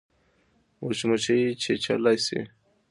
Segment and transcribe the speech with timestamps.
[0.81, 2.39] مچمچۍ چیچلای شي